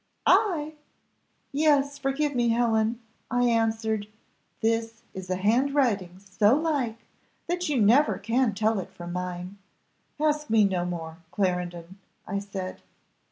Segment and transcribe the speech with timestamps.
[0.25, 0.73] '""I!"
[1.51, 4.07] "Yes, forgive me, Helen, I answered,
[4.63, 6.97] 'There is a handwriting so like,
[7.45, 9.59] that you never can tell it from mine.
[10.19, 12.81] Ask me no more, Clarendon,' I said.